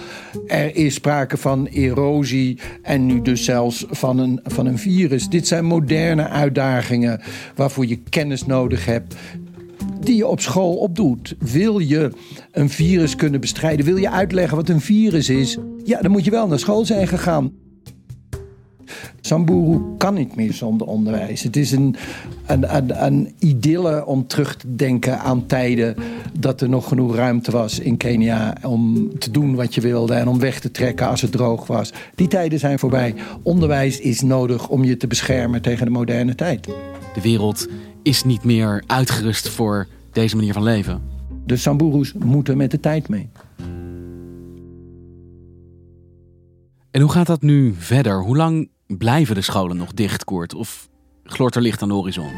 Er 0.48 0.76
is 0.76 0.94
sprake 0.94 1.38
van 1.38 1.66
erosie 1.66 2.60
en 2.82 3.06
nu 3.06 3.22
dus 3.22 3.44
zelfs 3.44 3.86
van 3.90 4.20
een, 4.20 4.40
van 4.44 4.66
een 4.66 4.78
virus. 4.78 5.30
Dit 5.30 5.48
zijn 5.48 5.66
moderne 5.66 6.28
uitdagingen 6.28 7.22
waarvoor 7.56 7.86
je 7.86 8.00
kennis 8.10 8.46
nodig 8.46 8.86
hebt 8.86 9.16
die 10.00 10.16
je 10.16 10.28
op 10.28 10.40
school 10.40 10.76
opdoet. 10.76 11.36
Wil 11.40 11.80
je 11.80 12.12
een 12.52 12.70
virus 12.70 13.16
kunnen 13.16 13.40
bestrijden? 13.40 13.86
Wil 13.86 13.98
je 13.98 14.10
uitleggen 14.10 14.58
wat 14.58 14.70
een 14.70 14.82
virus 14.82 15.30
is? 15.30 15.58
Ja, 15.84 16.02
dan 16.02 16.12
moet 16.12 16.26
je 16.26 16.32
wel 16.32 16.48
naar 16.48 16.60
school 16.60 16.86
zijn 16.86 17.08
gegaan. 17.08 17.52
Samburu 19.22 19.82
kan 19.98 20.14
niet 20.14 20.36
meer 20.36 20.54
zonder 20.54 20.88
onderwijs. 20.88 21.44
Het 21.44 21.56
is 21.56 21.72
een, 21.72 21.96
een, 22.46 22.76
een, 22.76 23.06
een, 23.06 23.34
idylle 23.40 24.06
om 24.06 24.28
terug 24.28 24.56
te 24.56 24.76
denken 24.76 25.20
aan 25.20 25.46
tijden 25.46 25.96
dat 26.40 26.62
er 26.62 26.70
nog 26.70 26.88
genoeg 26.88 27.16
ruimte 27.16 27.52
was 27.52 27.80
in 27.80 27.98
Kenia 27.98 28.58
om 28.64 29.10
te 29.20 29.32
doen 29.32 29.56
wat 29.56 29.76
je 29.76 29.82
wilde 29.82 30.14
en 30.14 30.28
om 30.28 30.40
weg 30.40 30.60
te 30.60 30.72
trekken 30.72 31.08
als 31.08 31.22
het 31.22 31.32
droog 31.32 31.68
was. 31.68 31.94
Die 32.16 32.28
tijden 32.28 32.60
zijn 32.60 32.80
voorbij. 32.80 33.16
Onderwijs 33.44 34.00
is 34.00 34.22
nodig 34.22 34.70
om 34.70 34.84
je 34.84 34.98
te 34.98 35.08
beschermen 35.08 35.62
tegen 35.62 35.86
de 35.86 35.92
moderne 35.92 36.36
tijd. 36.36 36.66
De 37.14 37.22
wereld 37.22 37.68
is 38.04 38.24
niet 38.24 38.44
meer 38.44 38.84
uitgerust 38.88 39.50
voor 39.50 39.88
deze 40.12 40.36
manier 40.36 40.54
van 40.54 40.64
leven. 40.64 41.02
De 41.46 41.58
Samburus 41.58 42.14
moeten 42.14 42.58
met 42.58 42.72
de 42.72 42.80
tijd 42.80 43.10
mee. 43.10 43.30
En 46.92 47.02
hoe 47.02 47.12
gaat 47.12 47.28
dat 47.28 47.42
nu 47.42 47.74
verder? 47.78 48.22
Hoe 48.22 48.38
lang 48.38 48.70
blijven 48.88 49.36
de 49.36 49.42
scholen 49.42 49.78
nog 49.78 49.94
dicht, 49.94 50.24
Koert? 50.24 50.54
Of 50.54 50.90
gloort 51.24 51.56
er 51.56 51.62
licht 51.62 51.82
aan 51.82 51.88
de 51.88 51.94
horizon? 51.94 52.32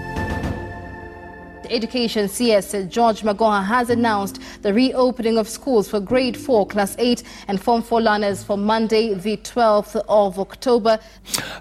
Education 1.68 2.28
CS 2.28 2.74
George 2.90 3.26
Magoha 3.26 3.62
has 3.62 3.90
announced 3.90 4.40
the 4.62 4.72
reopening 4.72 5.38
of 5.38 5.48
schools 5.48 5.88
for 5.88 6.02
grade 6.06 6.38
4, 6.38 6.66
class 6.66 6.96
8 6.96 7.24
and 7.48 7.60
form 7.60 7.84
4 7.84 8.02
learners 8.02 8.44
for 8.44 8.60
Monday 8.60 9.20
the 9.22 9.40
12th 9.42 10.06
of 10.06 10.38
October. 10.38 11.00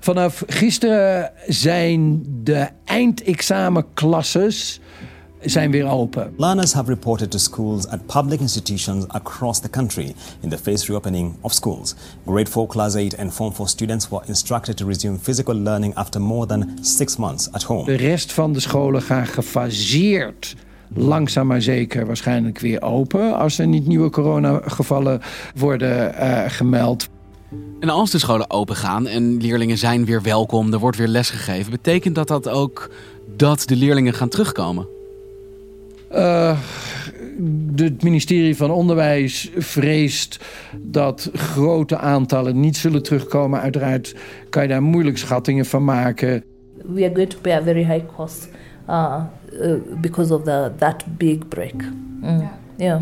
Vanaf 0.00 0.42
gisteren 0.46 1.32
zijn 1.46 2.22
de 2.42 2.68
eindexamenklasses 2.84 4.80
zijn 5.50 5.70
weer 5.70 5.86
open. 5.86 6.32
Learners 6.36 6.72
have 6.72 6.90
reported 6.90 7.30
to 7.30 7.38
schools 7.38 7.86
at 7.86 8.06
public 8.06 8.40
institutions 8.40 9.08
across 9.08 9.60
the 9.60 9.70
country 9.70 10.14
in 10.40 10.48
the 10.48 10.58
phased 10.58 10.88
reopening 10.88 11.34
of 11.40 11.52
schools. 11.52 11.94
Grade 12.26 12.50
4, 12.50 12.66
Class 12.66 12.94
8 12.94 13.18
and 13.18 13.34
Form 13.34 13.52
4 13.52 13.68
students 13.68 14.08
were 14.08 14.22
instructed 14.26 14.76
to 14.76 14.86
resume 14.86 15.18
physical 15.18 15.54
learning 15.54 15.94
after 15.94 16.20
more 16.20 16.46
than 16.46 16.78
six 16.80 17.16
months 17.16 17.52
at 17.52 17.62
home. 17.62 17.84
De 17.84 17.94
rest 17.94 18.32
van 18.32 18.52
de 18.52 18.60
scholen 18.60 19.02
gaan 19.02 19.26
gefaseerd 19.26 20.56
langzaam 20.94 21.46
maar 21.46 21.62
zeker 21.62 22.06
waarschijnlijk 22.06 22.58
weer 22.58 22.82
open... 22.82 23.36
als 23.36 23.58
er 23.58 23.66
niet 23.66 23.86
nieuwe 23.86 24.10
coronagevallen 24.10 25.20
worden 25.54 26.14
uh, 26.14 26.44
gemeld. 26.46 27.08
En 27.80 27.88
als 27.88 28.10
de 28.10 28.18
scholen 28.18 28.50
open 28.50 28.76
gaan 28.76 29.06
en 29.06 29.36
leerlingen 29.36 29.78
zijn 29.78 30.04
weer 30.04 30.22
welkom, 30.22 30.72
er 30.72 30.78
wordt 30.78 30.96
weer 30.96 31.08
lesgegeven... 31.08 31.70
betekent 31.70 32.14
dat 32.14 32.28
dat 32.28 32.48
ook 32.48 32.90
dat 33.36 33.62
de 33.66 33.76
leerlingen 33.76 34.14
gaan 34.14 34.28
terugkomen? 34.28 34.95
Uh, 36.12 36.58
het 37.76 38.02
ministerie 38.02 38.56
van 38.56 38.70
Onderwijs 38.70 39.50
vreest 39.56 40.38
dat 40.82 41.30
grote 41.34 41.98
aantallen 41.98 42.60
niet 42.60 42.76
zullen 42.76 43.02
terugkomen. 43.02 43.60
Uiteraard 43.60 44.16
kan 44.50 44.62
je 44.62 44.68
daar 44.68 44.82
moeilijk 44.82 45.18
schattingen 45.18 45.66
van 45.66 45.84
maken. 45.84 46.44
We 46.84 47.04
are 47.04 47.14
going 47.14 47.30
to 47.30 47.38
pay 47.40 47.52
a 47.52 47.62
very 47.62 47.84
high 47.84 48.06
cost 48.16 48.48
uh, 48.88 49.22
uh, 49.52 49.74
because 50.00 50.34
of 50.34 50.42
the, 50.42 50.70
that 50.78 51.04
big 51.16 51.48
break. 51.48 51.74
Mm. 52.20 52.50
Yeah. 52.76 53.00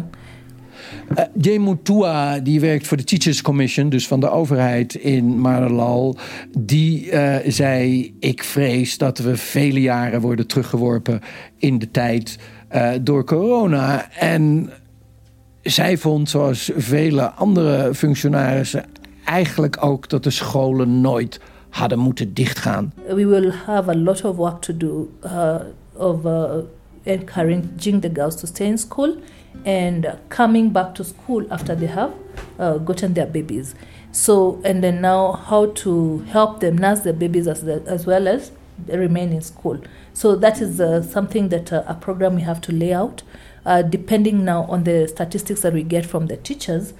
Uh, 1.18 1.24
Jay 1.34 1.58
Mutua, 1.58 2.38
die 2.38 2.60
werkt 2.60 2.86
voor 2.86 2.96
de 2.96 3.04
Teachers 3.04 3.42
Commission, 3.42 3.88
dus 3.88 4.06
van 4.06 4.20
de 4.20 4.30
overheid 4.30 4.94
in 4.94 5.40
Maralal, 5.40 6.16
die 6.58 7.10
uh, 7.10 7.36
zei: 7.46 8.14
Ik 8.20 8.42
vrees 8.42 8.98
dat 8.98 9.18
we 9.18 9.36
vele 9.36 9.80
jaren 9.80 10.20
worden 10.20 10.46
teruggeworpen 10.46 11.20
in 11.58 11.78
de 11.78 11.90
tijd 11.90 12.38
uh, 12.74 12.90
door 13.00 13.24
corona. 13.24 14.10
En 14.12 14.70
zij 15.62 15.98
vond, 15.98 16.30
zoals 16.30 16.70
vele 16.76 17.30
andere 17.30 17.94
functionarissen, 17.94 18.84
eigenlijk 19.24 19.84
ook 19.84 20.08
dat 20.08 20.24
de 20.24 20.30
scholen 20.30 21.00
nooit 21.00 21.40
hadden 21.68 21.98
moeten 21.98 22.34
dichtgaan. 22.34 22.92
We 23.06 23.26
will 23.26 23.50
have 23.50 23.90
a 23.90 23.96
lot 23.96 24.24
of 24.24 24.36
work 24.36 24.60
to 24.60 24.76
do 24.76 25.10
uh, 25.24 25.54
of 25.92 26.24
uh, 26.24 26.44
encouraging 27.02 28.00
the 28.00 28.10
girls 28.12 28.36
to 28.36 28.46
stay 28.46 28.66
in 28.66 28.78
school 28.78 29.16
and 29.64 30.06
coming 30.28 30.72
back 30.72 30.94
to 30.94 31.04
school 31.04 31.44
after 31.48 31.76
they 31.76 31.88
have 31.88 32.10
uh, 32.58 32.72
gotten 32.84 33.12
their 33.12 33.30
babies. 33.30 33.72
So, 34.10 34.58
and 34.62 34.82
then 34.82 35.00
now 35.00 35.32
how 35.32 35.72
to 35.72 36.22
help 36.26 36.60
them 36.60 36.76
nurse 36.78 37.02
their 37.02 37.16
babies 37.16 37.46
as, 37.46 37.62
the, 37.62 37.82
as 37.86 38.06
well 38.06 38.28
as 38.28 38.50
remain 38.88 39.32
in 39.32 39.42
school. 39.42 39.80
So 40.12 40.36
that 40.36 40.60
is 40.60 40.80
uh, 40.80 41.02
something 41.02 41.48
that 41.48 41.72
uh, 41.72 41.84
a 41.86 41.94
program 41.94 42.36
we 42.36 42.42
have 42.42 42.60
to 42.62 42.72
lay 42.72 42.92
out, 42.92 43.22
uh, 43.66 43.82
depending 43.82 44.44
now 44.44 44.64
on 44.64 44.84
the 44.84 45.08
statistics 45.08 45.60
that 45.62 45.72
we 45.72 45.82
get 45.82 46.06
from 46.06 46.26
the 46.26 46.36
teachers. 46.36 46.94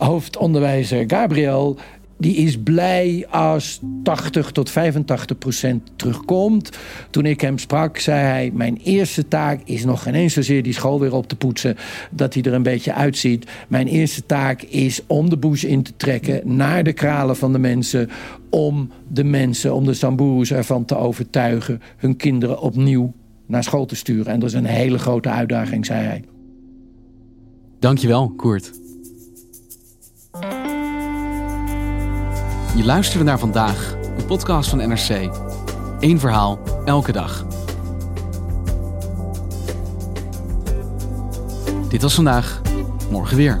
Hoofdonderwijzer 0.00 1.06
Gabriel 1.06 1.78
die 2.20 2.34
is 2.34 2.58
blij 2.58 3.26
als 3.30 3.80
80 4.02 4.50
tot 4.50 4.70
85 4.70 5.38
procent 5.38 5.90
terugkomt. 5.96 6.78
Toen 7.10 7.26
ik 7.26 7.40
hem 7.40 7.58
sprak, 7.58 7.98
zei 7.98 8.20
hij: 8.20 8.50
Mijn 8.54 8.78
eerste 8.84 9.28
taak 9.28 9.60
is 9.64 9.84
nog 9.84 10.02
geen 10.02 10.14
eens 10.14 10.34
zozeer 10.34 10.62
die 10.62 10.72
school 10.72 11.00
weer 11.00 11.14
op 11.14 11.28
te 11.28 11.36
poetsen, 11.36 11.76
dat 12.10 12.34
hij 12.34 12.42
er 12.42 12.52
een 12.52 12.62
beetje 12.62 12.94
uitziet. 12.94 13.50
Mijn 13.68 13.86
eerste 13.86 14.26
taak 14.26 14.62
is 14.62 15.00
om 15.06 15.30
de 15.30 15.38
bush 15.38 15.64
in 15.64 15.82
te 15.82 15.92
trekken 15.96 16.56
naar 16.56 16.84
de 16.84 16.92
kralen 16.92 17.36
van 17.36 17.52
de 17.52 17.58
mensen. 17.58 18.10
Om 18.50 18.90
de 19.08 19.24
mensen, 19.24 19.74
om 19.74 19.84
de 19.84 19.94
Samburus 19.94 20.52
ervan 20.52 20.84
te 20.84 20.96
overtuigen 20.96 21.80
hun 21.96 22.16
kinderen 22.16 22.60
opnieuw 22.60 23.12
naar 23.46 23.64
school 23.64 23.86
te 23.86 23.96
sturen. 23.96 24.32
En 24.32 24.40
dat 24.40 24.48
is 24.48 24.54
een 24.54 24.64
hele 24.64 24.98
grote 24.98 25.28
uitdaging, 25.28 25.86
zei 25.86 26.04
hij. 26.04 26.24
Dankjewel, 27.78 28.32
Koert. 28.36 28.70
Je 32.76 32.84
luisterde 32.84 33.24
naar 33.24 33.38
vandaag, 33.38 33.94
een 34.18 34.26
podcast 34.26 34.70
van 34.70 34.78
NRC. 34.78 35.30
Eén 36.00 36.18
verhaal, 36.18 36.58
elke 36.84 37.12
dag. 37.12 37.44
Dit 41.88 42.02
was 42.02 42.14
vandaag, 42.14 42.60
morgen 43.10 43.36
weer. 43.36 43.60